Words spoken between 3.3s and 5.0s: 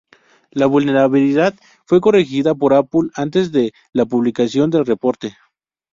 de la publicación del